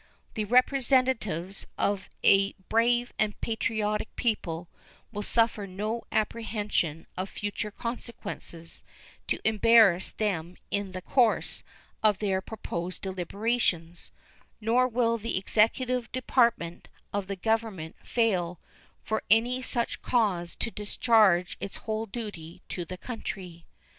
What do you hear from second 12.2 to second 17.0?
proposed deliberations, nor will the executive department